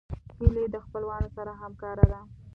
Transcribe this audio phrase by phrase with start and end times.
[0.37, 2.19] هیلۍ د خپلوانو سره همکاره ده